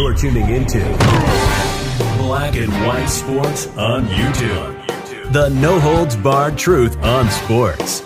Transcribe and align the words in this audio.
You're 0.00 0.14
tuning 0.14 0.48
into 0.48 0.78
Black 2.16 2.56
and 2.56 2.72
White 2.86 3.04
Sports 3.04 3.66
on 3.76 4.06
YouTube. 4.06 5.30
The 5.30 5.50
no 5.50 5.78
holds 5.78 6.16
barred 6.16 6.56
truth 6.56 6.96
on 7.04 7.28
sports. 7.28 8.00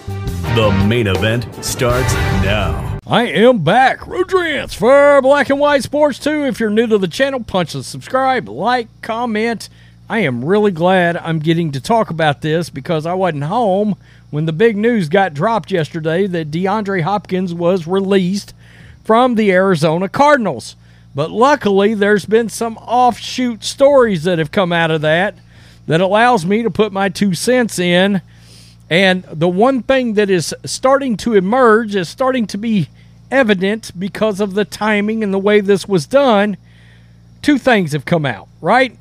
The 0.57 0.85
main 0.89 1.07
event 1.07 1.47
starts 1.65 2.13
now. 2.43 2.99
I 3.07 3.27
am 3.27 3.63
back. 3.63 4.09
Rodrance 4.09 4.75
for 4.75 5.23
Black 5.23 5.51
and 5.51 5.61
White 5.61 5.85
Sports 5.85 6.19
2. 6.19 6.45
If 6.47 6.59
you're 6.59 6.69
new 6.69 6.89
to 6.89 6.99
the 6.99 7.07
channel, 7.07 7.45
punch 7.45 7.75
the 7.75 7.85
subscribe, 7.85 8.49
like, 8.49 8.89
comment. 9.01 9.69
I 10.11 10.19
am 10.19 10.45
really 10.45 10.73
glad 10.73 11.17
I'm 11.17 11.39
getting 11.39 11.71
to 11.71 11.81
talk 11.81 12.11
about 12.11 12.41
this 12.41 12.71
because 12.71 13.07
I 13.07 13.15
wasn't 13.15 13.45
home 13.45 13.95
when 14.33 14.47
the 14.47 14.53
big 14.53 14.77
news 14.77 15.09
got 15.09 15.33
dropped 15.33 15.71
yesterday 15.71 16.27
that 16.27 16.51
DeAndre 16.51 17.03
Hopkins 17.03 17.55
was 17.55 17.87
released 17.87 18.53
from 19.05 19.37
the 19.37 19.53
Arizona 19.53 20.09
Cardinals. 20.09 20.75
But 21.15 21.31
luckily, 21.31 21.95
there's 21.95 22.27
been 22.27 22.49
some 22.49 22.77
offshoot 22.79 23.63
stories 23.63 24.25
that 24.25 24.39
have 24.39 24.51
come 24.51 24.73
out 24.73 24.91
of 24.91 25.03
that 25.03 25.37
that 25.87 26.01
allows 26.01 26.45
me 26.45 26.63
to 26.63 26.71
put 26.71 26.93
my 26.93 27.09
two 27.09 27.35
cents 27.35 27.79
in. 27.79 28.21
And 28.91 29.23
the 29.25 29.49
one 29.49 29.83
thing 29.83 30.15
that 30.15 30.31
is 30.31 30.55
starting 30.65 31.17
to 31.19 31.35
emerge 31.35 31.95
is 31.95 32.09
starting 32.09 32.47
to 32.49 32.59
be 32.59 32.89
evident 33.31 33.93
because 33.99 34.41
of 34.41 34.55
the 34.55 34.65
timing 34.65 35.23
and 35.23 35.33
the 35.33 35.39
way 35.39 35.61
this 35.61 35.89
was 35.89 36.07
done. 36.07 36.57
Two 37.43 37.59
things 37.59 37.93
have 37.93 38.05
come 38.05 38.27
out, 38.27 38.49
right? 38.61 38.97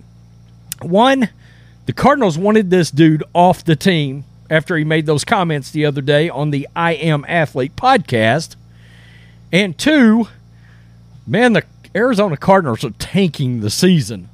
One, 0.81 1.29
the 1.85 1.93
Cardinals 1.93 2.37
wanted 2.37 2.69
this 2.69 2.91
dude 2.91 3.23
off 3.33 3.63
the 3.63 3.75
team 3.75 4.25
after 4.49 4.77
he 4.77 4.83
made 4.83 5.05
those 5.05 5.23
comments 5.23 5.71
the 5.71 5.85
other 5.85 6.01
day 6.01 6.29
on 6.29 6.51
the 6.51 6.67
I 6.75 6.93
Am 6.93 7.25
Athlete 7.27 7.75
podcast. 7.75 8.55
And 9.51 9.77
two, 9.77 10.27
man, 11.25 11.53
the 11.53 11.63
Arizona 11.95 12.37
Cardinals 12.37 12.83
are 12.83 12.91
tanking 12.91 13.61
the 13.61 13.69
season. 13.69 14.29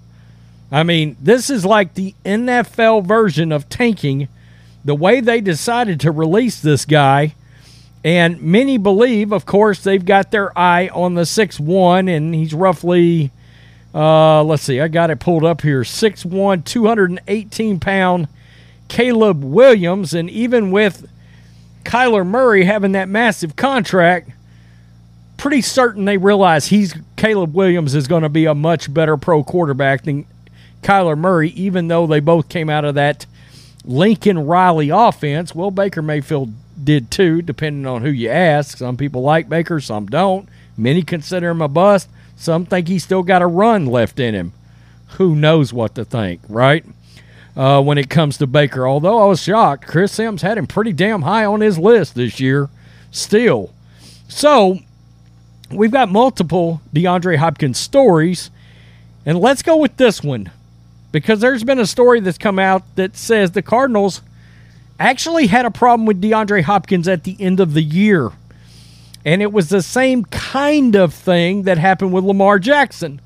I 0.71 0.83
mean, 0.83 1.17
this 1.19 1.49
is 1.49 1.65
like 1.65 1.93
the 1.93 2.13
NFL 2.23 3.05
version 3.05 3.51
of 3.51 3.69
tanking. 3.69 4.27
The 4.85 4.95
way 4.95 5.19
they 5.19 5.41
decided 5.41 5.99
to 6.01 6.11
release 6.11 6.61
this 6.61 6.85
guy, 6.85 7.35
and 8.03 8.41
many 8.41 8.77
believe, 8.77 9.31
of 9.33 9.45
course, 9.45 9.83
they've 9.83 10.05
got 10.05 10.31
their 10.31 10.57
eye 10.57 10.89
on 10.89 11.15
the 11.15 11.25
6 11.25 11.59
1, 11.59 12.07
and 12.07 12.33
he's 12.33 12.53
roughly, 12.53 13.31
uh, 13.93 14.43
let's 14.43 14.63
see, 14.63 14.79
I 14.79 14.87
got 14.87 15.09
it 15.09 15.19
pulled 15.19 15.43
up 15.43 15.61
here 15.61 15.81
6'1, 15.81 16.63
218 16.63 17.79
pound 17.79 18.27
Caleb 18.87 19.43
Williams. 19.43 20.13
And 20.13 20.29
even 20.29 20.71
with 20.71 21.09
Kyler 21.83 22.25
Murray 22.25 22.65
having 22.65 22.93
that 22.93 23.09
massive 23.09 23.55
contract, 23.55 24.29
pretty 25.39 25.61
certain 25.61 26.05
they 26.05 26.17
realize 26.17 26.67
he's 26.67 26.93
Caleb 27.15 27.55
Williams 27.55 27.95
is 27.95 28.07
going 28.07 28.23
to 28.23 28.29
be 28.29 28.45
a 28.45 28.53
much 28.53 28.93
better 28.93 29.17
pro 29.17 29.43
quarterback 29.43 30.03
than 30.03 30.25
Kyler 30.83 31.17
Murray, 31.17 31.49
even 31.51 31.87
though 31.87 32.05
they 32.05 32.19
both 32.19 32.49
came 32.49 32.69
out 32.69 32.85
of 32.85 32.95
that 32.95 33.25
Lincoln 33.83 34.45
Riley 34.45 34.89
offense. 34.89 35.55
Well, 35.55 35.71
Baker 35.71 36.01
Mayfield 36.01 36.53
did 36.81 37.09
too, 37.09 37.41
depending 37.41 37.87
on 37.87 38.01
who 38.01 38.09
you 38.09 38.29
ask. 38.29 38.77
Some 38.77 38.97
people 38.97 39.21
like 39.21 39.49
Baker, 39.49 39.79
some 39.79 40.05
don't. 40.05 40.47
Many 40.77 41.01
consider 41.01 41.49
him 41.49 41.61
a 41.61 41.67
bust. 41.67 42.09
Some 42.35 42.65
think 42.65 42.87
he's 42.87 43.03
still 43.03 43.23
got 43.23 43.41
a 43.41 43.47
run 43.47 43.85
left 43.85 44.19
in 44.19 44.33
him. 44.33 44.53
Who 45.17 45.35
knows 45.35 45.73
what 45.73 45.95
to 45.95 46.05
think, 46.05 46.41
right? 46.47 46.85
Uh, 47.55 47.81
when 47.81 47.97
it 47.97 48.09
comes 48.09 48.37
to 48.37 48.47
Baker. 48.47 48.87
Although 48.87 49.21
I 49.21 49.25
was 49.25 49.41
shocked, 49.41 49.87
Chris 49.87 50.11
Sims 50.11 50.41
had 50.41 50.57
him 50.57 50.67
pretty 50.67 50.93
damn 50.93 51.23
high 51.23 51.45
on 51.45 51.61
his 51.61 51.77
list 51.77 52.15
this 52.15 52.39
year, 52.39 52.69
still. 53.11 53.73
So 54.27 54.79
we've 55.71 55.91
got 55.91 56.09
multiple 56.09 56.81
DeAndre 56.93 57.37
Hopkins 57.37 57.77
stories, 57.77 58.49
and 59.25 59.39
let's 59.39 59.61
go 59.61 59.77
with 59.77 59.97
this 59.97 60.23
one 60.23 60.51
because 61.11 61.39
there's 61.39 61.63
been 61.63 61.79
a 61.79 61.85
story 61.87 62.19
that's 62.19 62.37
come 62.37 62.59
out 62.59 62.83
that 62.95 63.15
says 63.15 63.51
the 63.51 63.61
Cardinals 63.61 64.21
actually 64.99 65.47
had 65.47 65.65
a 65.65 65.71
problem 65.71 66.05
with 66.05 66.21
DeAndre 66.21 66.63
Hopkins 66.63 67.07
at 67.07 67.23
the 67.23 67.37
end 67.39 67.59
of 67.59 67.73
the 67.73 67.81
year. 67.81 68.31
And 69.25 69.41
it 69.41 69.51
was 69.51 69.69
the 69.69 69.81
same 69.81 70.25
kind 70.25 70.95
of 70.95 71.13
thing 71.13 71.63
that 71.63 71.77
happened 71.77 72.13
with 72.13 72.23
Lamar 72.23 72.59
Jackson. 72.59 73.21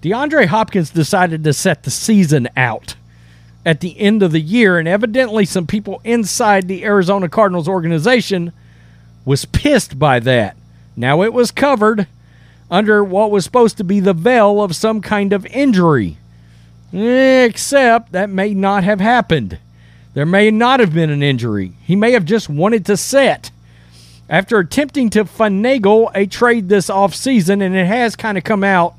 DeAndre 0.00 0.46
Hopkins 0.46 0.90
decided 0.90 1.44
to 1.44 1.52
set 1.52 1.84
the 1.84 1.90
season 1.90 2.48
out 2.56 2.96
at 3.64 3.80
the 3.80 3.98
end 4.00 4.22
of 4.22 4.32
the 4.32 4.40
year, 4.40 4.78
and 4.78 4.88
evidently 4.88 5.44
some 5.44 5.66
people 5.66 6.00
inside 6.02 6.66
the 6.66 6.84
Arizona 6.84 7.28
Cardinals 7.28 7.68
organization 7.68 8.52
was 9.24 9.44
pissed 9.44 9.98
by 9.98 10.18
that. 10.18 10.56
Now 10.96 11.22
it 11.22 11.32
was 11.32 11.50
covered 11.50 12.06
under 12.70 13.04
what 13.04 13.30
was 13.30 13.44
supposed 13.44 13.76
to 13.76 13.84
be 13.84 14.00
the 14.00 14.14
veil 14.14 14.62
of 14.62 14.74
some 14.76 15.00
kind 15.00 15.32
of 15.32 15.46
injury. 15.46 16.16
Except 16.92 18.12
that 18.12 18.30
may 18.30 18.54
not 18.54 18.84
have 18.84 19.00
happened. 19.00 19.58
There 20.14 20.26
may 20.26 20.50
not 20.50 20.80
have 20.80 20.92
been 20.92 21.10
an 21.10 21.22
injury. 21.22 21.72
He 21.84 21.96
may 21.96 22.12
have 22.12 22.24
just 22.24 22.48
wanted 22.48 22.84
to 22.86 22.96
set. 22.96 23.50
After 24.28 24.58
attempting 24.58 25.10
to 25.10 25.24
finagle 25.24 26.10
a 26.14 26.26
trade 26.26 26.68
this 26.68 26.88
offseason, 26.88 27.62
and 27.62 27.74
it 27.74 27.86
has 27.86 28.16
kind 28.16 28.38
of 28.38 28.44
come 28.44 28.64
out 28.64 28.94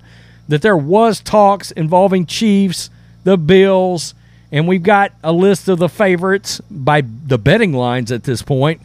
that 0.47 0.61
there 0.61 0.77
was 0.77 1.19
talks 1.19 1.71
involving 1.71 2.25
Chiefs, 2.25 2.89
the 3.23 3.37
Bills, 3.37 4.13
and 4.51 4.67
we've 4.67 4.83
got 4.83 5.13
a 5.23 5.31
list 5.31 5.67
of 5.67 5.79
the 5.79 5.89
favorites 5.89 6.61
by 6.69 7.01
the 7.01 7.37
betting 7.37 7.73
lines 7.73 8.11
at 8.11 8.23
this 8.23 8.41
point 8.41 8.81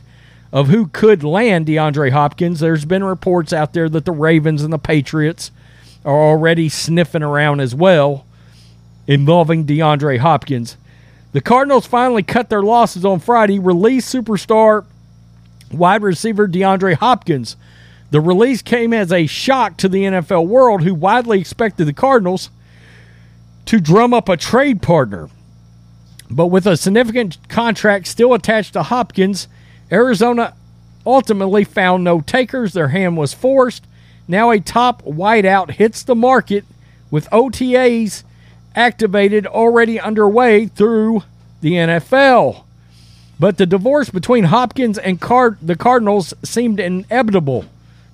of 0.52 0.68
who 0.68 0.86
could 0.88 1.22
land 1.22 1.66
DeAndre 1.66 2.10
Hopkins. 2.10 2.60
There's 2.60 2.84
been 2.84 3.04
reports 3.04 3.52
out 3.52 3.72
there 3.72 3.88
that 3.88 4.04
the 4.04 4.12
Ravens 4.12 4.62
and 4.62 4.72
the 4.72 4.78
Patriots 4.78 5.50
are 6.04 6.14
already 6.14 6.68
sniffing 6.68 7.22
around 7.22 7.60
as 7.60 7.74
well 7.74 8.24
involving 9.06 9.64
DeAndre 9.64 10.18
Hopkins. 10.18 10.76
The 11.32 11.40
Cardinals 11.40 11.86
finally 11.86 12.22
cut 12.22 12.48
their 12.48 12.62
losses 12.62 13.04
on 13.04 13.20
Friday, 13.20 13.58
released 13.58 14.14
superstar 14.14 14.86
wide 15.70 16.02
receiver 16.02 16.48
DeAndre 16.48 16.94
Hopkins. 16.94 17.56
The 18.10 18.20
release 18.20 18.62
came 18.62 18.94
as 18.94 19.12
a 19.12 19.26
shock 19.26 19.76
to 19.78 19.88
the 19.88 20.04
NFL 20.04 20.46
world, 20.46 20.82
who 20.82 20.94
widely 20.94 21.40
expected 21.40 21.86
the 21.86 21.92
Cardinals 21.92 22.50
to 23.66 23.80
drum 23.80 24.14
up 24.14 24.30
a 24.30 24.36
trade 24.36 24.80
partner. 24.80 25.28
But 26.30 26.46
with 26.46 26.66
a 26.66 26.76
significant 26.76 27.36
contract 27.48 28.06
still 28.06 28.32
attached 28.32 28.72
to 28.74 28.82
Hopkins, 28.82 29.48
Arizona 29.90 30.54
ultimately 31.06 31.64
found 31.64 32.04
no 32.04 32.20
takers. 32.20 32.72
Their 32.72 32.88
hand 32.88 33.16
was 33.16 33.32
forced. 33.32 33.84
Now 34.26 34.50
a 34.50 34.60
top 34.60 35.02
wideout 35.04 35.70
hits 35.72 36.02
the 36.02 36.14
market 36.14 36.64
with 37.10 37.30
OTAs 37.30 38.22
activated 38.74 39.46
already 39.46 39.98
underway 39.98 40.66
through 40.66 41.22
the 41.60 41.72
NFL. 41.72 42.64
But 43.40 43.56
the 43.56 43.66
divorce 43.66 44.10
between 44.10 44.44
Hopkins 44.44 44.98
and 44.98 45.20
Card- 45.20 45.58
the 45.62 45.76
Cardinals 45.76 46.34
seemed 46.42 46.80
inevitable. 46.80 47.64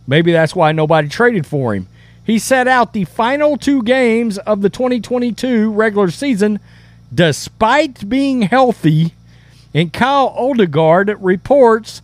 Maybe 0.06 0.33
that's 0.33 0.55
why 0.55 0.73
nobody 0.73 1.09
traded 1.09 1.47
for 1.47 1.75
him. 1.75 1.89
He 2.25 2.39
set 2.39 2.69
out 2.69 2.93
the 2.93 3.05
final 3.05 3.56
two 3.56 3.83
games 3.83 4.39
of 4.39 4.62
the 4.62 4.71
2022 4.71 5.73
regular 5.73 6.11
season 6.11 6.61
despite 7.12 8.09
being 8.09 8.43
healthy 8.43 9.15
and 9.75 9.93
Kyle 9.93 10.35
Odegard 10.39 11.15
reports 11.19 12.01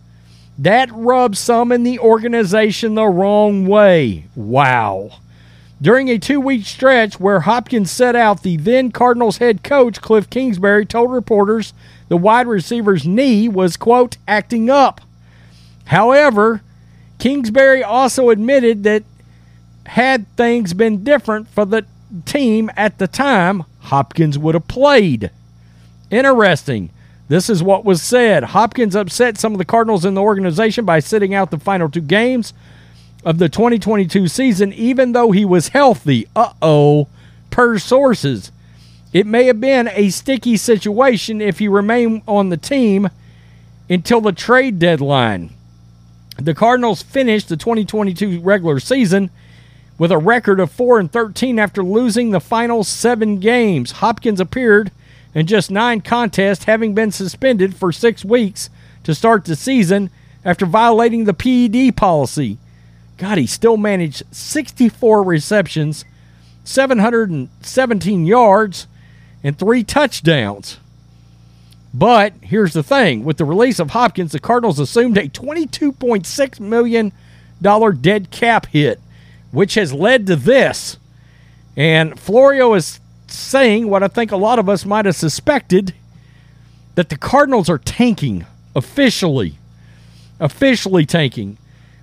that 0.57 0.91
rubs 0.91 1.39
some 1.39 1.71
in 1.71 1.83
the 1.83 1.97
organization 1.97 2.93
the 2.95 3.07
wrong 3.07 3.65
way. 3.65 4.25
Wow. 4.35 5.11
During 5.81 6.09
a 6.09 6.19
two 6.19 6.39
week 6.39 6.65
stretch 6.65 7.19
where 7.19 7.39
Hopkins 7.39 7.89
set 7.89 8.15
out, 8.15 8.43
the 8.43 8.57
then 8.57 8.91
Cardinals 8.91 9.37
head 9.37 9.63
coach, 9.63 10.01
Kliff 10.01 10.29
Kingsbury, 10.29 10.85
told 10.85 11.11
reporters 11.11 11.73
the 12.09 12.17
wide 12.17 12.45
receiver's 12.45 13.07
knee 13.07 13.47
was, 13.47 13.77
quote, 13.77 14.17
acting 14.27 14.69
up. 14.69 15.01
However, 15.85 16.61
Kingsbury 17.17 17.83
also 17.83 18.29
admitted 18.29 18.83
that 18.83 19.03
had 19.87 20.27
things 20.35 20.73
been 20.73 21.03
different 21.03 21.47
for 21.47 21.65
the 21.65 21.85
team 22.25 22.69
at 22.77 22.99
the 22.99 23.07
time, 23.07 23.63
Hopkins 23.79 24.37
would 24.37 24.53
have 24.53 24.67
played. 24.67 25.31
Interesting. 26.11 26.91
This 27.31 27.49
is 27.49 27.63
what 27.63 27.85
was 27.85 28.01
said. 28.01 28.43
Hopkins 28.43 28.93
upset 28.93 29.37
some 29.37 29.53
of 29.53 29.57
the 29.57 29.63
Cardinals 29.63 30.03
in 30.03 30.15
the 30.15 30.21
organization 30.21 30.83
by 30.83 30.99
sitting 30.99 31.33
out 31.33 31.49
the 31.49 31.57
final 31.57 31.87
two 31.87 32.01
games 32.01 32.53
of 33.23 33.37
the 33.37 33.47
2022 33.47 34.27
season, 34.27 34.73
even 34.73 35.13
though 35.13 35.31
he 35.31 35.45
was 35.45 35.69
healthy. 35.69 36.27
Uh 36.35 36.51
oh, 36.61 37.07
per 37.49 37.79
sources. 37.79 38.51
It 39.13 39.25
may 39.25 39.45
have 39.45 39.61
been 39.61 39.87
a 39.93 40.09
sticky 40.09 40.57
situation 40.57 41.39
if 41.39 41.59
he 41.59 41.69
remained 41.69 42.23
on 42.27 42.49
the 42.49 42.57
team 42.57 43.07
until 43.89 44.19
the 44.19 44.33
trade 44.33 44.77
deadline. 44.77 45.51
The 46.37 46.53
Cardinals 46.53 47.01
finished 47.01 47.47
the 47.47 47.55
2022 47.55 48.41
regular 48.41 48.81
season 48.81 49.29
with 49.97 50.11
a 50.11 50.17
record 50.17 50.59
of 50.59 50.69
4 50.69 50.99
and 50.99 51.09
13 51.09 51.59
after 51.59 51.81
losing 51.81 52.31
the 52.31 52.41
final 52.41 52.83
7 52.83 53.39
games. 53.39 53.91
Hopkins 53.91 54.41
appeared 54.41 54.91
in 55.33 55.47
just 55.47 55.71
nine 55.71 56.01
contests, 56.01 56.65
having 56.65 56.93
been 56.93 57.11
suspended 57.11 57.75
for 57.75 57.91
six 57.91 58.25
weeks 58.25 58.69
to 59.03 59.15
start 59.15 59.45
the 59.45 59.55
season 59.55 60.09
after 60.43 60.65
violating 60.65 61.25
the 61.25 61.33
PED 61.33 61.95
policy. 61.95 62.57
God, 63.17 63.37
he 63.37 63.47
still 63.47 63.77
managed 63.77 64.23
64 64.31 65.23
receptions 65.23 66.05
717 66.63 68.25
yards, 68.25 68.87
and 69.43 69.57
three 69.57 69.83
touchdowns. 69.83 70.77
But 71.93 72.33
here's 72.41 72.73
the 72.73 72.83
thing 72.83 73.23
with 73.23 73.37
the 73.37 73.45
release 73.45 73.79
of 73.79 73.91
Hopkins, 73.91 74.31
the 74.31 74.39
Cardinals 74.39 74.79
assumed 74.79 75.17
a 75.17 75.27
$22.6 75.27 76.59
million 76.59 77.11
dead 78.01 78.31
cap 78.31 78.65
hit, 78.67 78.99
which 79.51 79.73
has 79.75 79.93
led 79.93 80.27
to 80.27 80.35
this. 80.35 80.97
And 81.75 82.19
Florio 82.19 82.73
is 82.75 82.99
saying 83.31 83.87
what 83.87 84.03
I 84.03 84.07
think 84.07 84.31
a 84.31 84.37
lot 84.37 84.59
of 84.59 84.69
us 84.69 84.85
might 84.85 85.05
have 85.05 85.15
suspected 85.15 85.93
that 86.95 87.09
the 87.09 87.17
Cardinals 87.17 87.69
are 87.69 87.77
tanking 87.77 88.45
officially. 88.75 89.55
Officially 90.39 91.05
tanking. 91.05 91.57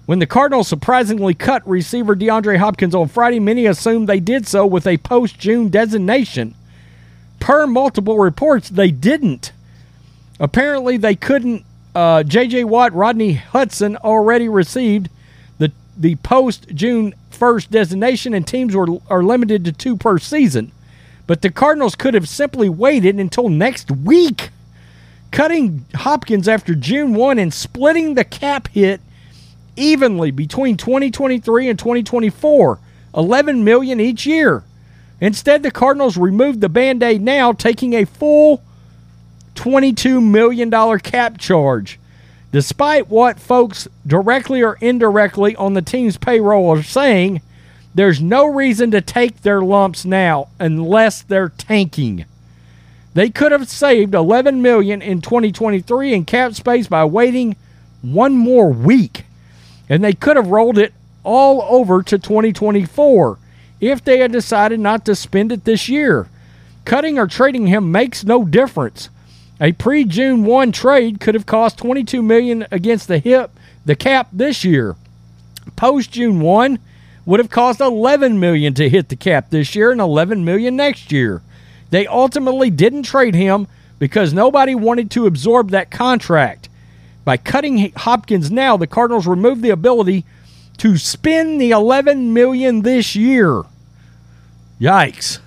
When 0.06 0.20
the 0.20 0.26
Cardinals 0.26 0.68
surprisingly 0.68 1.34
cut 1.34 1.68
receiver 1.68 2.16
DeAndre 2.16 2.56
Hopkins 2.56 2.94
on 2.94 3.08
Friday, 3.08 3.40
many 3.40 3.66
assumed 3.66 4.08
they 4.08 4.20
did 4.20 4.46
so 4.46 4.64
with 4.64 4.86
a 4.86 4.96
post 4.98 5.38
June 5.38 5.68
designation. 5.68 6.54
Per 7.40 7.66
multiple 7.66 8.18
reports, 8.18 8.70
they 8.70 8.90
didn't. 8.90 9.52
Apparently, 10.40 10.96
they 10.96 11.14
couldn't. 11.14 11.64
Uh, 11.94 12.22
J.J. 12.22 12.64
Watt, 12.64 12.92
Rodney 12.92 13.34
Hudson 13.34 13.96
already 13.96 14.48
received 14.48 15.10
the 15.58 15.72
the 15.96 16.16
post 16.16 16.68
June 16.74 17.14
1st 17.30 17.70
designation, 17.70 18.34
and 18.34 18.46
teams 18.46 18.74
were 18.74 18.86
are 19.10 19.22
limited 19.22 19.64
to 19.66 19.72
two 19.72 19.96
per 19.96 20.18
season. 20.18 20.72
But 21.28 21.42
the 21.42 21.50
Cardinals 21.50 21.94
could 21.94 22.14
have 22.14 22.26
simply 22.26 22.70
waited 22.70 23.16
until 23.16 23.50
next 23.50 23.90
week, 23.90 24.48
cutting 25.30 25.84
Hopkins 25.94 26.48
after 26.48 26.74
June 26.74 27.12
1 27.12 27.38
and 27.38 27.52
splitting 27.52 28.14
the 28.14 28.24
cap 28.24 28.68
hit 28.68 29.02
evenly 29.76 30.30
between 30.30 30.78
2023 30.78 31.68
and 31.68 31.78
2024, 31.78 32.78
11 33.14 33.62
million 33.62 34.00
each 34.00 34.24
year. 34.24 34.64
Instead, 35.20 35.62
the 35.62 35.70
Cardinals 35.70 36.16
removed 36.16 36.62
the 36.62 36.68
band-aid 36.70 37.20
now, 37.20 37.52
taking 37.52 37.92
a 37.92 38.06
full 38.06 38.62
$22 39.54 40.24
million 40.24 40.70
cap 41.00 41.36
charge. 41.36 42.00
Despite 42.52 43.08
what 43.08 43.38
folks 43.38 43.86
directly 44.06 44.62
or 44.62 44.78
indirectly 44.80 45.54
on 45.56 45.74
the 45.74 45.82
team's 45.82 46.16
payroll 46.16 46.70
are 46.70 46.82
saying, 46.82 47.42
there's 47.98 48.20
no 48.20 48.46
reason 48.46 48.92
to 48.92 49.00
take 49.00 49.42
their 49.42 49.60
lumps 49.60 50.04
now 50.04 50.46
unless 50.60 51.20
they're 51.20 51.48
tanking. 51.48 52.24
They 53.14 53.28
could 53.28 53.50
have 53.50 53.68
saved 53.68 54.14
11 54.14 54.62
million 54.62 55.02
in 55.02 55.20
2023 55.20 56.14
in 56.14 56.24
cap 56.24 56.54
space 56.54 56.86
by 56.86 57.04
waiting 57.04 57.56
one 58.00 58.36
more 58.36 58.68
week. 58.68 59.24
And 59.88 60.04
they 60.04 60.12
could 60.12 60.36
have 60.36 60.46
rolled 60.46 60.78
it 60.78 60.94
all 61.24 61.60
over 61.62 62.00
to 62.04 62.18
2024 62.20 63.36
if 63.80 64.04
they 64.04 64.20
had 64.20 64.30
decided 64.30 64.78
not 64.78 65.04
to 65.06 65.16
spend 65.16 65.50
it 65.50 65.64
this 65.64 65.88
year. 65.88 66.28
Cutting 66.84 67.18
or 67.18 67.26
trading 67.26 67.66
him 67.66 67.90
makes 67.90 68.22
no 68.22 68.44
difference. 68.44 69.08
A 69.60 69.72
pre-June 69.72 70.44
1 70.44 70.70
trade 70.70 71.18
could 71.18 71.34
have 71.34 71.46
cost 71.46 71.78
22 71.78 72.22
million 72.22 72.64
against 72.70 73.08
the 73.08 73.18
hip, 73.18 73.50
the 73.84 73.96
cap 73.96 74.28
this 74.32 74.62
year. 74.62 74.94
Post 75.74 76.12
June 76.12 76.38
1 76.38 76.78
would 77.28 77.40
have 77.40 77.50
cost 77.50 77.78
11 77.78 78.40
million 78.40 78.72
to 78.72 78.88
hit 78.88 79.10
the 79.10 79.14
cap 79.14 79.50
this 79.50 79.74
year 79.74 79.92
and 79.92 80.00
11 80.00 80.46
million 80.46 80.74
next 80.76 81.12
year. 81.12 81.42
They 81.90 82.06
ultimately 82.06 82.70
didn't 82.70 83.02
trade 83.02 83.34
him 83.34 83.66
because 83.98 84.32
nobody 84.32 84.74
wanted 84.74 85.10
to 85.10 85.26
absorb 85.26 85.68
that 85.70 85.90
contract. 85.90 86.70
By 87.26 87.36
cutting 87.36 87.92
Hopkins 87.92 88.50
now, 88.50 88.78
the 88.78 88.86
Cardinals 88.86 89.26
removed 89.26 89.60
the 89.60 89.68
ability 89.68 90.24
to 90.78 90.96
spend 90.96 91.60
the 91.60 91.70
11 91.70 92.32
million 92.32 92.80
this 92.80 93.14
year. 93.14 93.64
Yikes. 94.80 95.40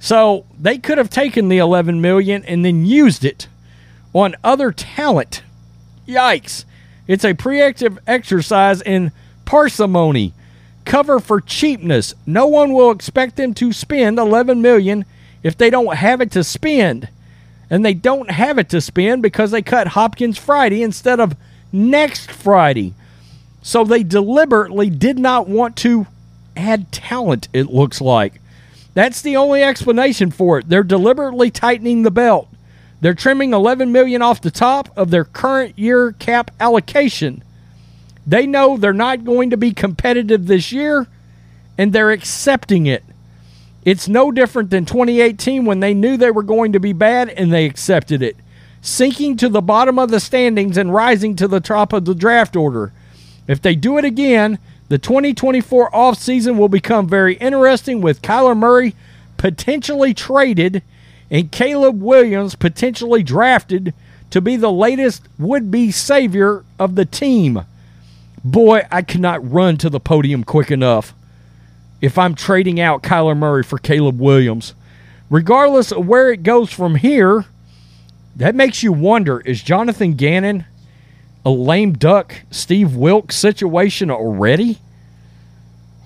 So 0.00 0.44
they 0.58 0.76
could 0.76 0.98
have 0.98 1.08
taken 1.08 1.48
the 1.48 1.58
11 1.58 2.00
million 2.00 2.44
and 2.46 2.64
then 2.64 2.84
used 2.84 3.24
it 3.24 3.46
on 4.12 4.34
other 4.42 4.72
talent. 4.72 5.44
Yikes. 6.08 6.64
It's 7.06 7.24
a 7.24 7.34
preemptive 7.34 7.98
exercise 8.08 8.82
in 8.82 9.12
parsimony. 9.44 10.32
Cover 10.86 11.20
for 11.20 11.42
cheapness. 11.42 12.14
No 12.24 12.46
one 12.46 12.72
will 12.72 12.90
expect 12.90 13.36
them 13.36 13.52
to 13.54 13.72
spend 13.72 14.18
11 14.18 14.62
million 14.62 15.04
if 15.42 15.58
they 15.58 15.68
don't 15.68 15.96
have 15.96 16.22
it 16.22 16.30
to 16.30 16.42
spend. 16.42 17.08
And 17.68 17.84
they 17.84 17.92
don't 17.92 18.30
have 18.30 18.56
it 18.56 18.68
to 18.70 18.80
spend 18.80 19.20
because 19.20 19.50
they 19.50 19.62
cut 19.62 19.88
Hopkins 19.88 20.38
Friday 20.38 20.82
instead 20.82 21.20
of 21.20 21.36
next 21.72 22.30
Friday. 22.30 22.94
So 23.62 23.82
they 23.82 24.04
deliberately 24.04 24.88
did 24.88 25.18
not 25.18 25.48
want 25.48 25.76
to 25.78 26.06
add 26.56 26.92
talent, 26.92 27.48
it 27.52 27.66
looks 27.66 28.00
like. 28.00 28.40
That's 28.94 29.20
the 29.20 29.36
only 29.36 29.64
explanation 29.64 30.30
for 30.30 30.60
it. 30.60 30.68
They're 30.68 30.84
deliberately 30.84 31.50
tightening 31.50 32.02
the 32.02 32.12
belt. 32.12 32.48
They're 33.00 33.12
trimming 33.12 33.52
11 33.52 33.90
million 33.90 34.22
off 34.22 34.40
the 34.40 34.52
top 34.52 34.96
of 34.96 35.10
their 35.10 35.24
current 35.24 35.78
year 35.78 36.12
cap 36.12 36.52
allocation. 36.60 37.42
They 38.26 38.46
know 38.46 38.76
they're 38.76 38.92
not 38.92 39.24
going 39.24 39.50
to 39.50 39.56
be 39.56 39.72
competitive 39.72 40.46
this 40.46 40.72
year 40.72 41.06
and 41.78 41.92
they're 41.92 42.10
accepting 42.10 42.86
it. 42.86 43.04
It's 43.84 44.08
no 44.08 44.32
different 44.32 44.70
than 44.70 44.84
2018 44.84 45.64
when 45.64 45.78
they 45.78 45.94
knew 45.94 46.16
they 46.16 46.32
were 46.32 46.42
going 46.42 46.72
to 46.72 46.80
be 46.80 46.92
bad 46.92 47.28
and 47.28 47.52
they 47.52 47.66
accepted 47.66 48.20
it. 48.20 48.36
Sinking 48.80 49.36
to 49.36 49.48
the 49.48 49.60
bottom 49.60 49.98
of 49.98 50.10
the 50.10 50.18
standings 50.18 50.76
and 50.76 50.92
rising 50.92 51.36
to 51.36 51.46
the 51.46 51.60
top 51.60 51.92
of 51.92 52.04
the 52.04 52.14
draft 52.14 52.56
order. 52.56 52.92
If 53.46 53.62
they 53.62 53.76
do 53.76 53.96
it 53.96 54.04
again, 54.04 54.58
the 54.88 54.98
2024 54.98 55.90
offseason 55.90 56.58
will 56.58 56.68
become 56.68 57.08
very 57.08 57.34
interesting 57.34 58.00
with 58.00 58.22
Kyler 58.22 58.56
Murray 58.56 58.94
potentially 59.36 60.14
traded 60.14 60.82
and 61.30 61.52
Caleb 61.52 62.00
Williams 62.00 62.54
potentially 62.54 63.22
drafted 63.22 63.94
to 64.30 64.40
be 64.40 64.56
the 64.56 64.72
latest 64.72 65.22
would 65.38 65.70
be 65.70 65.90
savior 65.90 66.64
of 66.78 66.94
the 66.94 67.04
team. 67.04 67.64
Boy, 68.46 68.86
I 68.92 69.02
cannot 69.02 69.50
run 69.50 69.76
to 69.78 69.90
the 69.90 69.98
podium 69.98 70.44
quick 70.44 70.70
enough 70.70 71.12
if 72.00 72.16
I'm 72.16 72.36
trading 72.36 72.78
out 72.78 73.02
Kyler 73.02 73.36
Murray 73.36 73.64
for 73.64 73.76
Caleb 73.76 74.20
Williams. 74.20 74.72
Regardless 75.28 75.90
of 75.90 76.06
where 76.06 76.30
it 76.30 76.44
goes 76.44 76.72
from 76.72 76.94
here, 76.94 77.46
that 78.36 78.54
makes 78.54 78.84
you 78.84 78.92
wonder 78.92 79.40
is 79.40 79.62
Jonathan 79.62 80.14
Gannon 80.14 80.64
a 81.44 81.50
lame 81.50 81.94
duck 81.94 82.36
Steve 82.52 82.94
Wilks 82.94 83.34
situation 83.34 84.12
already? 84.12 84.78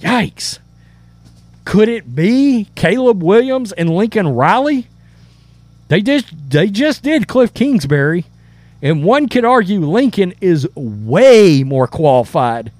Yikes. 0.00 0.60
Could 1.66 1.90
it 1.90 2.14
be 2.14 2.68
Caleb 2.74 3.22
Williams 3.22 3.70
and 3.72 3.90
Lincoln 3.90 4.28
Riley? 4.28 4.86
They 5.88 6.00
just 6.00 6.32
they 6.48 6.68
just 6.68 7.02
did 7.02 7.26
Kliff 7.26 7.52
Kingsbury, 7.52 8.24
and 8.82 9.04
one 9.04 9.28
could 9.28 9.44
argue 9.44 9.80
Lincoln 9.80 10.34
is 10.40 10.68
way 10.74 11.62
more 11.62 11.86
qualified 11.86 12.72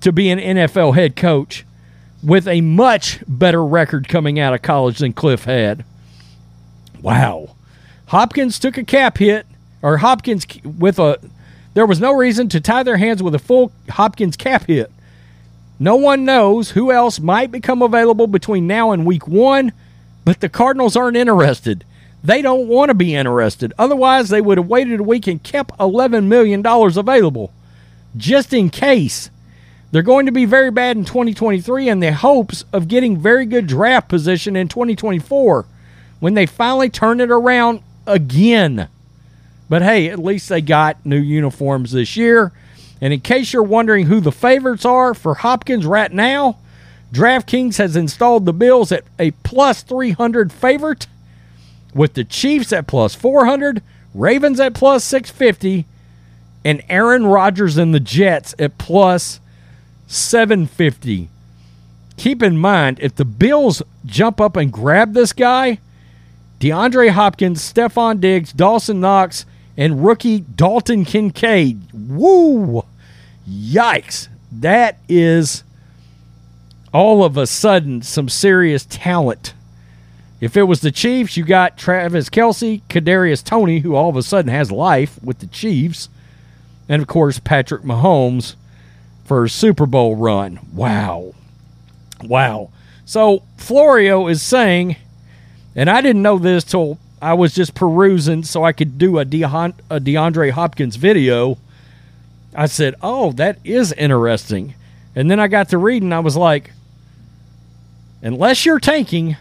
to 0.00 0.12
be 0.12 0.30
an 0.30 0.38
NFL 0.38 0.94
head 0.94 1.16
coach 1.16 1.64
with 2.22 2.48
a 2.48 2.60
much 2.60 3.22
better 3.28 3.64
record 3.64 4.08
coming 4.08 4.38
out 4.38 4.54
of 4.54 4.62
college 4.62 4.98
than 4.98 5.12
Kliff 5.12 5.44
had. 5.44 5.84
Wow. 7.02 7.56
Hopkins 8.06 8.58
took 8.58 8.78
a 8.78 8.84
cap 8.84 9.18
hit, 9.18 9.46
or 9.82 9.98
Hopkins 9.98 10.46
with 10.64 10.98
a 10.98 11.18
there 11.74 11.86
was 11.86 12.00
no 12.00 12.12
reason 12.12 12.48
to 12.48 12.60
tie 12.60 12.82
their 12.82 12.96
hands 12.96 13.22
with 13.22 13.34
a 13.34 13.38
full 13.38 13.70
Hopkins 13.90 14.36
cap 14.36 14.64
hit. 14.64 14.90
No 15.78 15.96
one 15.96 16.24
knows 16.24 16.70
who 16.70 16.90
else 16.90 17.20
might 17.20 17.52
become 17.52 17.82
available 17.82 18.26
between 18.26 18.66
now 18.66 18.92
and 18.92 19.04
week 19.04 19.28
one, 19.28 19.72
but 20.24 20.40
the 20.40 20.48
Cardinals 20.48 20.96
aren't 20.96 21.18
interested. 21.18 21.84
They 22.26 22.42
don't 22.42 22.66
want 22.66 22.88
to 22.88 22.94
be 22.94 23.14
interested. 23.14 23.72
Otherwise, 23.78 24.30
they 24.30 24.40
would 24.40 24.58
have 24.58 24.66
waited 24.66 24.98
a 24.98 25.04
week 25.04 25.28
and 25.28 25.40
kept 25.40 25.78
$11 25.78 26.24
million 26.24 26.60
available 26.66 27.52
just 28.16 28.52
in 28.52 28.68
case. 28.68 29.30
They're 29.92 30.02
going 30.02 30.26
to 30.26 30.32
be 30.32 30.44
very 30.44 30.72
bad 30.72 30.96
in 30.96 31.04
2023 31.04 31.88
in 31.88 32.00
the 32.00 32.12
hopes 32.12 32.64
of 32.72 32.88
getting 32.88 33.16
very 33.16 33.46
good 33.46 33.68
draft 33.68 34.08
position 34.08 34.56
in 34.56 34.66
2024 34.66 35.66
when 36.18 36.34
they 36.34 36.46
finally 36.46 36.90
turn 36.90 37.20
it 37.20 37.30
around 37.30 37.80
again. 38.08 38.88
But 39.68 39.82
hey, 39.82 40.08
at 40.08 40.18
least 40.18 40.48
they 40.48 40.60
got 40.60 41.06
new 41.06 41.20
uniforms 41.20 41.92
this 41.92 42.16
year. 42.16 42.50
And 43.00 43.12
in 43.12 43.20
case 43.20 43.52
you're 43.52 43.62
wondering 43.62 44.06
who 44.06 44.18
the 44.18 44.32
favorites 44.32 44.84
are 44.84 45.14
for 45.14 45.34
Hopkins 45.34 45.86
right 45.86 46.12
now, 46.12 46.58
DraftKings 47.12 47.78
has 47.78 47.94
installed 47.94 48.46
the 48.46 48.52
Bills 48.52 48.90
at 48.90 49.04
a 49.16 49.30
plus 49.30 49.84
300 49.84 50.52
favorite, 50.52 51.06
with 51.96 52.14
the 52.14 52.24
Chiefs 52.24 52.72
at 52.72 52.86
plus 52.86 53.14
400, 53.14 53.82
Ravens 54.14 54.60
at 54.60 54.74
plus 54.74 55.02
650, 55.04 55.86
and 56.64 56.82
Aaron 56.88 57.26
Rodgers 57.26 57.76
and 57.76 57.94
the 57.94 58.00
Jets 58.00 58.54
at 58.58 58.78
plus 58.78 59.40
750. 60.06 61.28
Keep 62.16 62.42
in 62.42 62.58
mind, 62.58 62.98
if 63.00 63.14
the 63.14 63.24
Bills 63.24 63.82
jump 64.04 64.40
up 64.40 64.56
and 64.56 64.72
grab 64.72 65.14
this 65.14 65.32
guy, 65.32 65.78
DeAndre 66.60 67.10
Hopkins, 67.10 67.60
Stefon 67.60 68.20
Diggs, 68.20 68.52
Dawson 68.52 69.00
Knox, 69.00 69.44
and 69.76 70.04
rookie 70.04 70.40
Dalton 70.40 71.04
Kincaid. 71.04 71.80
Woo! 71.92 72.84
Yikes. 73.48 74.28
That 74.50 74.98
is 75.08 75.62
all 76.94 77.24
of 77.24 77.36
a 77.36 77.46
sudden 77.46 78.00
some 78.00 78.28
serious 78.28 78.86
talent. 78.86 79.52
If 80.40 80.56
it 80.56 80.64
was 80.64 80.80
the 80.80 80.92
Chiefs, 80.92 81.36
you 81.36 81.44
got 81.44 81.78
Travis 81.78 82.28
Kelce, 82.28 82.82
Kadarius 82.88 83.42
Toney, 83.42 83.80
who 83.80 83.94
all 83.94 84.10
of 84.10 84.16
a 84.16 84.22
sudden 84.22 84.50
has 84.50 84.70
life 84.70 85.18
with 85.22 85.38
the 85.38 85.46
Chiefs, 85.46 86.08
and 86.88 87.00
of 87.00 87.08
course 87.08 87.38
Patrick 87.38 87.82
Mahomes 87.82 88.54
for 89.24 89.44
a 89.44 89.48
Super 89.50 89.86
Bowl 89.86 90.14
run. 90.14 90.60
Wow. 90.72 91.34
Wow. 92.22 92.70
So 93.06 93.42
Florio 93.56 94.26
is 94.28 94.42
saying, 94.42 94.96
and 95.74 95.88
I 95.88 96.00
didn't 96.00 96.22
know 96.22 96.38
this 96.38 96.64
till 96.64 96.98
I 97.20 97.32
was 97.34 97.54
just 97.54 97.74
perusing 97.74 98.42
so 98.42 98.62
I 98.62 98.72
could 98.72 98.98
do 98.98 99.18
a, 99.18 99.24
DeAndre 99.24 100.50
Hopkins 100.50 100.96
video. 100.96 101.56
I 102.54 102.66
said, 102.66 102.94
oh, 103.00 103.32
that 103.32 103.58
is 103.64 103.92
interesting. 103.92 104.74
And 105.14 105.30
then 105.30 105.40
I 105.40 105.48
got 105.48 105.70
to 105.70 105.78
reading, 105.78 106.12
I 106.12 106.20
was 106.20 106.36
like, 106.36 106.72
unless 108.22 108.66
you're 108.66 108.80
tanking, 108.80 109.36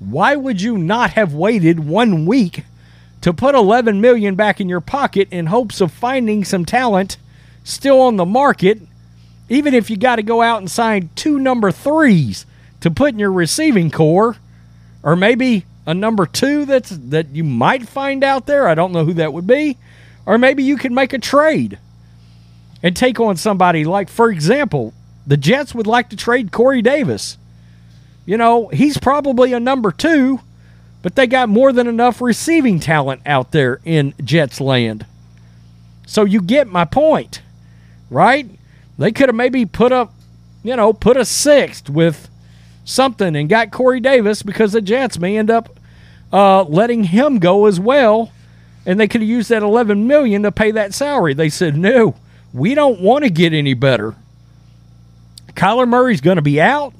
why 0.00 0.34
would 0.34 0.60
you 0.60 0.76
not 0.76 1.10
have 1.12 1.32
waited 1.32 1.80
one 1.80 2.26
week 2.26 2.64
to 3.20 3.32
put 3.32 3.54
11 3.54 4.00
million 4.00 4.34
back 4.34 4.60
in 4.60 4.68
your 4.68 4.80
pocket 4.80 5.28
in 5.30 5.46
hopes 5.46 5.80
of 5.80 5.92
finding 5.92 6.44
some 6.44 6.64
talent 6.64 7.16
still 7.62 8.00
on 8.00 8.16
the 8.16 8.24
market 8.24 8.80
even 9.50 9.74
if 9.74 9.90
you 9.90 9.96
got 9.96 10.16
to 10.16 10.22
go 10.22 10.40
out 10.40 10.58
and 10.58 10.70
sign 10.70 11.10
two 11.16 11.38
number 11.38 11.70
threes 11.70 12.46
to 12.80 12.90
put 12.90 13.12
in 13.12 13.18
your 13.18 13.32
receiving 13.32 13.90
corps, 13.90 14.36
or 15.02 15.16
maybe 15.16 15.66
a 15.86 15.92
number 15.92 16.24
two 16.24 16.64
that's 16.64 16.90
that 16.90 17.30
you 17.30 17.44
might 17.44 17.88
find 17.88 18.22
out 18.22 18.46
there. 18.46 18.68
I 18.68 18.74
don't 18.74 18.92
know 18.92 19.04
who 19.04 19.14
that 19.14 19.32
would 19.32 19.46
be. 19.46 19.76
Or 20.24 20.38
maybe 20.38 20.62
you 20.62 20.76
could 20.76 20.92
make 20.92 21.12
a 21.12 21.18
trade 21.18 21.78
and 22.82 22.96
take 22.96 23.18
on 23.18 23.36
somebody 23.36 23.84
like, 23.84 24.08
for 24.08 24.30
example, 24.30 24.94
the 25.26 25.36
Jets 25.36 25.74
would 25.74 25.86
like 25.86 26.10
to 26.10 26.16
trade 26.16 26.52
Corey 26.52 26.80
Davis. 26.80 27.36
You 28.30 28.36
know, 28.36 28.68
he's 28.68 28.96
probably 28.96 29.52
a 29.52 29.58
number 29.58 29.90
two, 29.90 30.38
but 31.02 31.16
they 31.16 31.26
got 31.26 31.48
more 31.48 31.72
than 31.72 31.88
enough 31.88 32.20
receiving 32.20 32.78
talent 32.78 33.22
out 33.26 33.50
there 33.50 33.80
in 33.84 34.14
Jets 34.22 34.60
land. 34.60 35.04
So 36.06 36.24
you 36.24 36.40
get 36.40 36.68
my 36.68 36.84
point, 36.84 37.42
right? 38.08 38.48
They 38.96 39.10
could 39.10 39.30
have 39.30 39.34
maybe 39.34 39.66
put 39.66 39.90
up, 39.90 40.14
you 40.62 40.76
know, 40.76 40.92
put 40.92 41.16
a 41.16 41.24
sixth 41.24 41.90
with 41.90 42.28
something 42.84 43.34
and 43.34 43.48
got 43.48 43.72
Corey 43.72 43.98
Davis 43.98 44.44
because 44.44 44.74
the 44.74 44.80
Jets 44.80 45.18
may 45.18 45.36
end 45.36 45.50
up 45.50 45.76
uh, 46.32 46.62
letting 46.62 47.02
him 47.02 47.40
go 47.40 47.66
as 47.66 47.80
well, 47.80 48.30
and 48.86 49.00
they 49.00 49.08
could 49.08 49.22
have 49.22 49.28
used 49.28 49.48
that 49.48 49.64
11 49.64 50.06
million 50.06 50.44
to 50.44 50.52
pay 50.52 50.70
that 50.70 50.94
salary. 50.94 51.34
They 51.34 51.48
said, 51.48 51.76
"No, 51.76 52.14
we 52.54 52.76
don't 52.76 53.00
want 53.00 53.24
to 53.24 53.30
get 53.30 53.52
any 53.52 53.74
better." 53.74 54.14
Kyler 55.54 55.88
Murray's 55.88 56.20
going 56.20 56.36
to 56.36 56.42
be 56.42 56.60
out, 56.60 56.94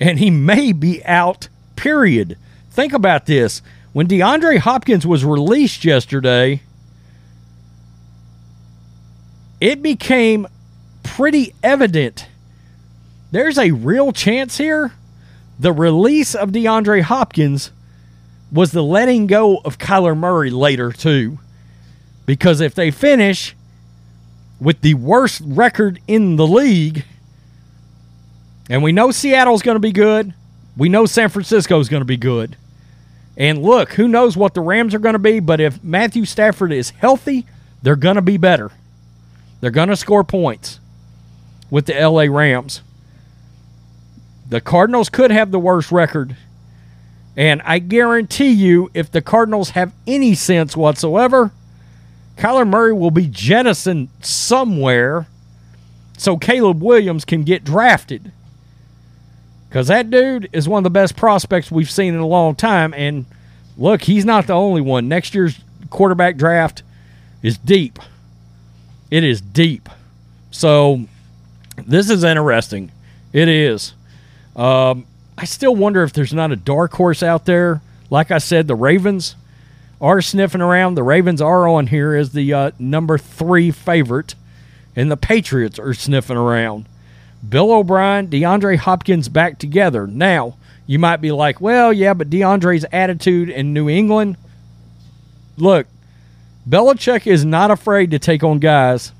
and 0.00 0.18
he 0.18 0.30
may 0.30 0.72
be 0.72 1.04
out. 1.04 1.48
Period. 1.76 2.36
Think 2.70 2.92
about 2.92 3.26
this: 3.26 3.62
when 3.92 4.06
DeAndre 4.06 4.58
Hopkins 4.58 5.06
was 5.06 5.24
released 5.24 5.84
yesterday, 5.84 6.62
it 9.60 9.82
became 9.82 10.46
pretty 11.02 11.54
evident 11.62 12.28
there's 13.30 13.58
a 13.58 13.72
real 13.72 14.12
chance 14.12 14.56
here. 14.56 14.92
The 15.58 15.72
release 15.72 16.34
of 16.34 16.52
DeAndre 16.52 17.02
Hopkins 17.02 17.70
was 18.52 18.72
the 18.72 18.82
letting 18.82 19.26
go 19.26 19.58
of 19.58 19.78
Kyler 19.78 20.16
Murray 20.16 20.50
later, 20.50 20.92
too. 20.92 21.38
Because 22.24 22.60
if 22.60 22.74
they 22.74 22.90
finish 22.90 23.54
with 24.60 24.80
the 24.80 24.94
worst 24.94 25.42
record 25.44 26.00
in 26.06 26.36
the 26.36 26.46
league, 26.46 27.04
and 28.68 28.82
we 28.82 28.92
know 28.92 29.10
Seattle's 29.10 29.62
going 29.62 29.76
to 29.76 29.80
be 29.80 29.92
good, 29.92 30.34
we 30.76 30.88
know 30.88 31.06
San 31.06 31.28
Francisco's 31.28 31.88
going 31.88 32.00
to 32.00 32.06
be 32.06 32.16
good. 32.16 32.56
And 33.36 33.62
look, 33.62 33.92
who 33.92 34.08
knows 34.08 34.36
what 34.36 34.54
the 34.54 34.60
Rams 34.60 34.94
are 34.94 34.98
going 34.98 35.14
to 35.14 35.18
be, 35.18 35.40
but 35.40 35.60
if 35.60 35.82
Matthew 35.84 36.24
Stafford 36.24 36.72
is 36.72 36.90
healthy, 36.90 37.46
they're 37.82 37.96
going 37.96 38.16
to 38.16 38.22
be 38.22 38.36
better. 38.36 38.70
They're 39.60 39.70
going 39.70 39.88
to 39.88 39.96
score 39.96 40.24
points 40.24 40.80
with 41.70 41.86
the 41.86 41.94
LA 41.94 42.22
Rams. 42.22 42.82
The 44.48 44.60
Cardinals 44.60 45.08
could 45.08 45.30
have 45.30 45.50
the 45.50 45.58
worst 45.58 45.90
record. 45.90 46.36
And 47.36 47.60
I 47.64 47.78
guarantee 47.78 48.50
you, 48.50 48.90
if 48.94 49.10
the 49.10 49.20
Cardinals 49.20 49.70
have 49.70 49.92
any 50.06 50.34
sense 50.34 50.76
whatsoever, 50.76 51.50
Kyler 52.36 52.66
Murray 52.66 52.92
will 52.92 53.10
be 53.10 53.26
jettisoned 53.26 54.08
somewhere 54.20 55.26
so 56.16 56.36
Caleb 56.36 56.82
Williams 56.82 57.24
can 57.24 57.42
get 57.42 57.64
drafted. 57.64 58.32
Because 59.76 59.88
that 59.88 60.10
dude 60.10 60.48
is 60.54 60.66
one 60.66 60.78
of 60.78 60.84
the 60.84 60.88
best 60.88 61.16
prospects 61.18 61.70
we've 61.70 61.90
seen 61.90 62.14
in 62.14 62.20
a 62.20 62.26
long 62.26 62.54
time. 62.54 62.94
And 62.94 63.26
look, 63.76 64.00
he's 64.00 64.24
not 64.24 64.46
the 64.46 64.54
only 64.54 64.80
one. 64.80 65.06
Next 65.06 65.34
year's 65.34 65.60
quarterback 65.90 66.38
draft 66.38 66.82
is 67.42 67.58
deep. 67.58 67.98
It 69.10 69.22
is 69.22 69.42
deep. 69.42 69.90
So 70.50 71.02
this 71.76 72.08
is 72.08 72.24
interesting. 72.24 72.90
It 73.34 73.50
is. 73.50 73.92
Um, 74.56 75.04
I 75.36 75.44
still 75.44 75.76
wonder 75.76 76.02
if 76.04 76.14
there's 76.14 76.32
not 76.32 76.52
a 76.52 76.56
dark 76.56 76.94
horse 76.94 77.22
out 77.22 77.44
there. 77.44 77.82
Like 78.08 78.30
I 78.30 78.38
said, 78.38 78.68
the 78.68 78.74
Ravens 78.74 79.36
are 80.00 80.22
sniffing 80.22 80.62
around. 80.62 80.94
The 80.94 81.02
Ravens 81.02 81.42
are 81.42 81.68
on 81.68 81.88
here 81.88 82.14
as 82.14 82.32
the 82.32 82.50
uh, 82.50 82.70
number 82.78 83.18
three 83.18 83.70
favorite, 83.70 84.36
and 84.96 85.10
the 85.10 85.18
Patriots 85.18 85.78
are 85.78 85.92
sniffing 85.92 86.38
around. 86.38 86.86
Bill 87.48 87.72
O'Brien, 87.72 88.28
DeAndre 88.28 88.76
Hopkins 88.76 89.28
back 89.28 89.58
together. 89.58 90.06
Now, 90.06 90.56
you 90.86 90.98
might 90.98 91.20
be 91.20 91.32
like, 91.32 91.60
well, 91.60 91.92
yeah, 91.92 92.14
but 92.14 92.30
DeAndre's 92.30 92.84
attitude 92.92 93.48
in 93.48 93.72
New 93.72 93.88
England. 93.88 94.36
Look, 95.56 95.86
Belichick 96.68 97.26
is 97.26 97.44
not 97.44 97.70
afraid 97.70 98.10
to 98.10 98.18
take 98.18 98.42
on 98.42 98.58
guys 98.58 99.12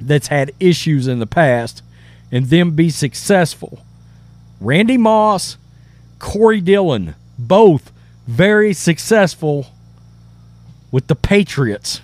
that's 0.00 0.28
had 0.28 0.52
issues 0.58 1.06
in 1.06 1.18
the 1.18 1.26
past 1.26 1.82
and 2.30 2.46
them 2.46 2.72
be 2.72 2.90
successful. 2.90 3.84
Randy 4.60 4.96
Moss, 4.96 5.56
Corey 6.18 6.60
Dillon, 6.60 7.14
both 7.38 7.92
very 8.26 8.72
successful 8.72 9.66
with 10.90 11.08
the 11.08 11.16
Patriots. 11.16 12.00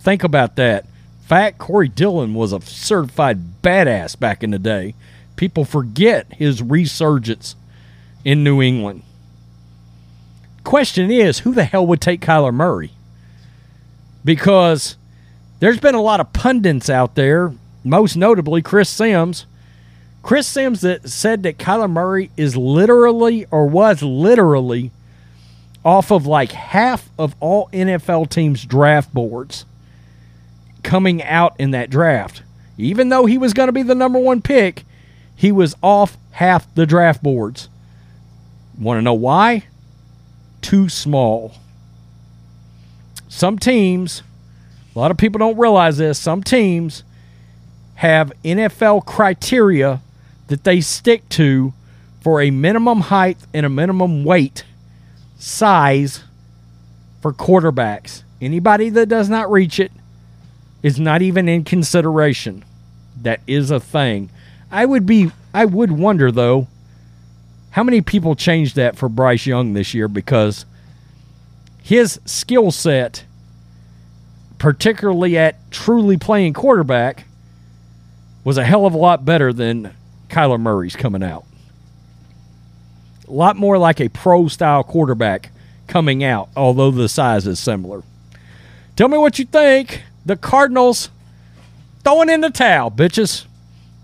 Think 0.00 0.24
about 0.24 0.56
that. 0.56 0.86
Fact, 1.28 1.58
Corey 1.58 1.88
Dillon 1.88 2.32
was 2.32 2.54
a 2.54 2.60
certified 2.62 3.60
badass 3.62 4.18
back 4.18 4.42
in 4.42 4.50
the 4.50 4.58
day. 4.58 4.94
People 5.36 5.66
forget 5.66 6.26
his 6.32 6.62
resurgence 6.62 7.54
in 8.24 8.42
New 8.42 8.62
England. 8.62 9.02
Question 10.64 11.10
is, 11.10 11.40
who 11.40 11.52
the 11.52 11.64
hell 11.64 11.86
would 11.86 12.00
take 12.00 12.22
Kyler 12.22 12.52
Murray? 12.52 12.92
Because 14.24 14.96
there's 15.60 15.78
been 15.78 15.94
a 15.94 16.00
lot 16.00 16.20
of 16.20 16.32
pundits 16.32 16.88
out 16.88 17.14
there, 17.14 17.52
most 17.84 18.16
notably 18.16 18.62
Chris 18.62 18.88
Sims. 18.88 19.44
Chris 20.22 20.46
Sims 20.46 20.80
that 20.80 21.10
said 21.10 21.42
that 21.42 21.58
Kyler 21.58 21.90
Murray 21.90 22.30
is 22.38 22.56
literally 22.56 23.44
or 23.50 23.66
was 23.66 24.02
literally 24.02 24.92
off 25.84 26.10
of 26.10 26.26
like 26.26 26.52
half 26.52 27.10
of 27.18 27.34
all 27.38 27.68
NFL 27.74 28.30
teams' 28.30 28.64
draft 28.64 29.12
boards 29.12 29.66
coming 30.82 31.22
out 31.22 31.54
in 31.58 31.70
that 31.72 31.90
draft. 31.90 32.42
Even 32.76 33.08
though 33.08 33.26
he 33.26 33.38
was 33.38 33.52
going 33.52 33.68
to 33.68 33.72
be 33.72 33.82
the 33.82 33.94
number 33.94 34.18
one 34.18 34.40
pick, 34.40 34.84
he 35.34 35.52
was 35.52 35.74
off 35.82 36.16
half 36.32 36.72
the 36.74 36.86
draft 36.86 37.22
boards. 37.22 37.68
Want 38.78 38.98
to 38.98 39.02
know 39.02 39.14
why? 39.14 39.64
Too 40.62 40.88
small. 40.88 41.54
Some 43.28 43.58
teams 43.58 44.22
a 44.94 44.98
lot 44.98 45.12
of 45.12 45.16
people 45.16 45.38
don't 45.38 45.56
realize 45.56 45.98
this. 45.98 46.18
Some 46.18 46.42
teams 46.42 47.04
have 47.94 48.32
NFL 48.44 49.06
criteria 49.06 50.00
that 50.48 50.64
they 50.64 50.80
stick 50.80 51.28
to 51.28 51.72
for 52.20 52.40
a 52.40 52.50
minimum 52.50 53.02
height 53.02 53.36
and 53.54 53.64
a 53.64 53.68
minimum 53.68 54.24
weight 54.24 54.64
size 55.38 56.24
for 57.22 57.32
quarterbacks. 57.32 58.24
Anybody 58.40 58.88
that 58.90 59.08
does 59.08 59.28
not 59.28 59.48
reach 59.52 59.78
it 59.78 59.92
is 60.82 60.98
not 60.98 61.22
even 61.22 61.48
in 61.48 61.64
consideration. 61.64 62.64
That 63.22 63.40
is 63.46 63.70
a 63.70 63.80
thing. 63.80 64.30
I 64.70 64.84
would 64.84 65.06
be 65.06 65.30
I 65.52 65.64
would 65.64 65.92
wonder 65.92 66.30
though 66.30 66.68
how 67.70 67.82
many 67.82 68.00
people 68.00 68.34
changed 68.34 68.76
that 68.76 68.96
for 68.96 69.08
Bryce 69.08 69.46
Young 69.46 69.72
this 69.72 69.94
year 69.94 70.08
because 70.08 70.66
his 71.82 72.20
skill 72.24 72.70
set 72.70 73.24
particularly 74.58 75.38
at 75.38 75.56
truly 75.70 76.16
playing 76.16 76.52
quarterback, 76.52 77.24
was 78.44 78.58
a 78.58 78.64
hell 78.64 78.86
of 78.86 78.94
a 78.94 78.98
lot 78.98 79.24
better 79.24 79.52
than 79.52 79.94
Kyler 80.28 80.60
Murray's 80.60 80.96
coming 80.96 81.22
out. 81.22 81.44
A 83.26 83.32
lot 83.32 83.56
more 83.56 83.78
like 83.78 84.00
a 84.00 84.08
pro 84.08 84.48
style 84.48 84.82
quarterback 84.82 85.50
coming 85.86 86.24
out, 86.24 86.48
although 86.56 86.90
the 86.90 87.08
size 87.08 87.46
is 87.46 87.58
similar. 87.58 88.02
Tell 88.96 89.08
me 89.08 89.18
what 89.18 89.38
you 89.38 89.44
think. 89.44 90.02
The 90.28 90.36
Cardinals 90.36 91.08
throwing 92.04 92.28
in 92.28 92.42
the 92.42 92.50
towel, 92.50 92.90
bitches. 92.90 93.46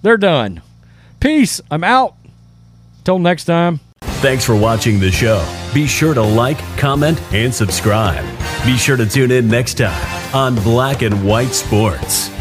They're 0.01 0.17
done. 0.17 0.63
Peace. 1.21 1.61
I'm 1.71 1.85
out. 1.85 2.15
Till 3.05 3.19
next 3.19 3.45
time. 3.45 3.81
Thanks 4.01 4.43
for 4.43 4.57
watching 4.57 4.99
the 4.99 5.11
show. 5.11 5.47
Be 5.75 5.87
sure 5.87 6.15
to 6.15 6.23
like, 6.23 6.57
comment, 6.79 7.21
and 7.35 7.55
subscribe. 7.55 8.25
Be 8.65 8.79
sure 8.79 8.97
to 8.97 9.05
tune 9.05 9.33
in 9.33 9.49
next 9.49 9.75
time 9.75 10.35
on 10.35 10.55
Black 10.55 11.03
and 11.03 11.27
White 11.27 11.53
Sports. 11.53 12.34